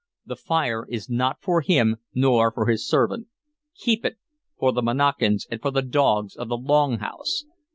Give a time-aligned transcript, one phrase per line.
[0.25, 3.27] The fire is not for him nor for his servant;
[3.77, 4.17] keep it
[4.57, 7.45] for the Monacans and for the dogs of the Long House!